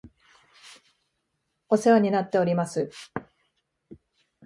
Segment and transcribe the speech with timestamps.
[1.69, 2.89] お世話になっております